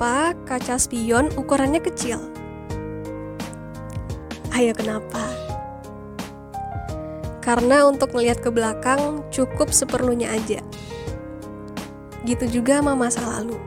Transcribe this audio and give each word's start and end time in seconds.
kaca 0.00 0.80
spion 0.80 1.28
ukurannya 1.36 1.76
kecil. 1.84 2.16
Ayo 4.56 4.72
kenapa? 4.72 5.28
Karena 7.44 7.84
untuk 7.84 8.16
melihat 8.16 8.40
ke 8.40 8.48
belakang 8.48 9.20
cukup 9.28 9.68
seperlunya 9.68 10.32
aja. 10.32 10.64
Gitu 12.24 12.48
juga 12.48 12.80
sama 12.80 12.96
masa 12.96 13.20
lalu. 13.28 13.60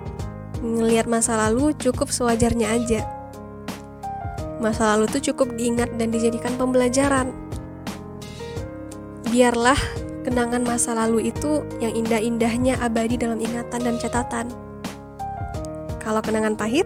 Ngelihat 0.66 1.06
masa 1.06 1.38
lalu 1.38 1.78
cukup 1.78 2.10
sewajarnya 2.10 2.82
aja. 2.82 3.02
Masa 4.58 4.98
lalu 4.98 5.14
tuh 5.14 5.22
cukup 5.34 5.54
diingat 5.54 5.94
dan 6.02 6.10
dijadikan 6.10 6.58
pembelajaran. 6.58 7.30
Biarlah 9.30 9.78
kenangan 10.26 10.66
masa 10.66 10.98
lalu 10.98 11.30
itu 11.30 11.62
yang 11.78 11.94
indah-indahnya 11.94 12.82
abadi 12.82 13.22
dalam 13.22 13.38
ingatan 13.38 13.82
dan 13.86 13.96
catatan. 14.02 14.73
Kalau 16.04 16.20
kenangan 16.20 16.60
pahit, 16.60 16.84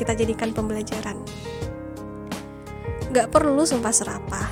kita 0.00 0.16
jadikan 0.16 0.50
pembelajaran. 0.56 1.20
Gak 3.12 3.28
perlu 3.28 3.62
sumpah 3.68 3.92
serapah. 3.92 4.48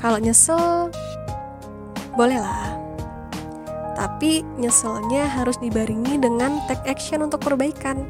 Kalau 0.00 0.16
nyesel, 0.16 0.88
bolehlah. 2.16 2.80
Tapi 4.00 4.40
nyeselnya 4.56 5.28
harus 5.28 5.60
dibaringi 5.60 6.16
dengan 6.16 6.56
take 6.64 6.88
action 6.88 7.20
untuk 7.20 7.44
perbaikan. 7.44 8.08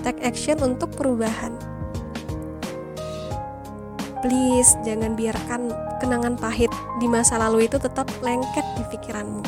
Take 0.00 0.24
action 0.24 0.56
untuk 0.64 0.88
perubahan. 0.96 1.52
Please, 4.24 4.72
jangan 4.80 5.12
biarkan 5.12 5.68
kenangan 6.00 6.40
pahit 6.40 6.72
di 6.96 7.06
masa 7.12 7.36
lalu 7.36 7.68
itu 7.68 7.76
tetap 7.76 8.08
lengket 8.24 8.64
di 8.80 8.82
pikiranmu. 8.88 9.44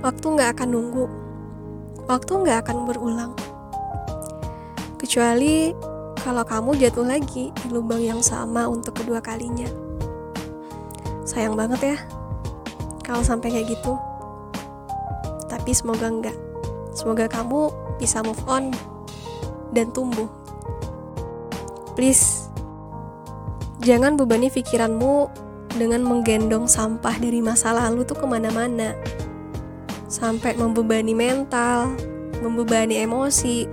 Waktu 0.00 0.26
nggak 0.26 0.50
akan 0.56 0.68
nunggu. 0.72 1.21
Waktu 2.10 2.32
nggak 2.42 2.58
akan 2.66 2.78
berulang. 2.86 3.32
Kecuali 4.98 5.70
kalau 6.22 6.46
kamu 6.46 6.78
jatuh 6.78 7.06
lagi 7.06 7.50
di 7.50 7.66
lubang 7.70 7.98
yang 7.98 8.22
sama 8.22 8.70
untuk 8.70 9.02
kedua 9.02 9.18
kalinya. 9.18 9.66
Sayang 11.26 11.58
banget 11.58 11.94
ya, 11.94 11.96
kalau 13.02 13.22
sampai 13.26 13.50
kayak 13.50 13.74
gitu. 13.74 13.98
Tapi 15.50 15.70
semoga 15.74 16.06
enggak. 16.06 16.36
Semoga 16.94 17.26
kamu 17.26 17.74
bisa 17.98 18.22
move 18.22 18.42
on 18.46 18.70
dan 19.74 19.90
tumbuh. 19.90 20.30
Please, 21.98 22.48
jangan 23.82 24.16
bebani 24.16 24.48
pikiranmu 24.48 25.28
dengan 25.76 26.04
menggendong 26.04 26.68
sampah 26.68 27.16
dari 27.18 27.40
masa 27.40 27.72
lalu 27.74 28.04
tuh 28.04 28.16
ke 28.16 28.26
mana-mana. 28.28 28.94
Sampai 30.12 30.52
membebani 30.60 31.16
mental, 31.16 31.96
membebani 32.44 33.00
emosi, 33.00 33.64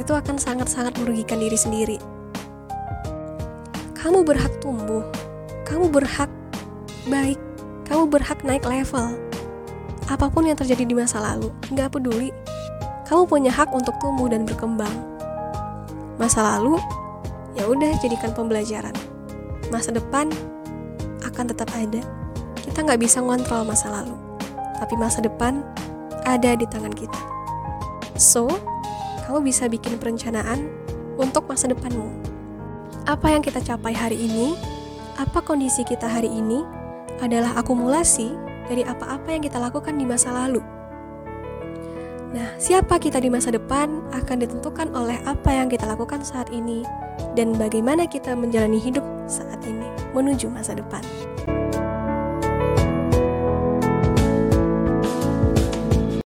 itu 0.00 0.12
akan 0.16 0.40
sangat-sangat 0.40 0.96
merugikan 0.96 1.36
diri 1.36 1.58
sendiri. 1.60 1.98
Kamu 3.92 4.24
berhak 4.24 4.56
tumbuh, 4.64 5.04
kamu 5.68 5.92
berhak 5.92 6.32
baik, 7.12 7.36
kamu 7.84 8.08
berhak 8.08 8.40
naik 8.40 8.64
level. 8.64 9.20
Apa 10.08 10.32
pun 10.32 10.48
yang 10.48 10.56
terjadi 10.56 10.80
di 10.80 10.96
masa 10.96 11.20
lalu, 11.20 11.52
nggak 11.68 11.92
peduli. 11.92 12.32
Kamu 13.04 13.28
punya 13.28 13.52
hak 13.52 13.68
untuk 13.76 13.92
tumbuh 14.00 14.32
dan 14.32 14.48
berkembang. 14.48 14.96
Masa 16.16 16.56
lalu, 16.56 16.80
ya 17.52 17.68
udah 17.68 18.00
jadikan 18.00 18.32
pembelajaran. 18.32 18.96
Masa 19.68 19.92
depan 19.92 20.32
akan 21.20 21.44
tetap 21.52 21.68
ada. 21.76 22.00
Kita 22.56 22.80
nggak 22.80 23.00
bisa 23.04 23.20
ngontrol 23.20 23.68
masa 23.68 23.92
lalu, 23.92 24.16
tapi 24.80 24.96
masa 24.96 25.20
depan 25.20 25.60
ada 26.24 26.56
di 26.56 26.64
tangan 26.64 26.92
kita. 26.96 27.20
So, 28.16 28.48
kamu 29.28 29.46
bisa 29.46 29.68
bikin 29.68 30.00
perencanaan 30.00 30.66
untuk 31.20 31.46
masa 31.46 31.68
depanmu. 31.68 32.08
Apa 33.04 33.30
yang 33.30 33.44
kita 33.44 33.60
capai 33.60 33.92
hari 33.92 34.16
ini, 34.16 34.56
apa 35.20 35.44
kondisi 35.44 35.84
kita 35.84 36.08
hari 36.08 36.32
ini, 36.32 36.64
adalah 37.20 37.54
akumulasi 37.60 38.32
dari 38.66 38.82
apa-apa 38.82 39.28
yang 39.36 39.42
kita 39.44 39.60
lakukan 39.60 39.94
di 39.94 40.08
masa 40.08 40.32
lalu. 40.32 40.64
Nah, 42.30 42.54
siapa 42.62 43.02
kita 43.02 43.18
di 43.18 43.26
masa 43.26 43.50
depan 43.50 44.06
akan 44.14 44.36
ditentukan 44.46 44.94
oleh 44.94 45.18
apa 45.26 45.50
yang 45.50 45.66
kita 45.66 45.82
lakukan 45.82 46.22
saat 46.22 46.46
ini 46.54 46.86
dan 47.34 47.58
bagaimana 47.58 48.06
kita 48.06 48.38
menjalani 48.38 48.78
hidup 48.78 49.02
saat 49.26 49.58
ini 49.66 49.86
menuju 50.14 50.46
masa 50.46 50.78
depan. 50.78 51.02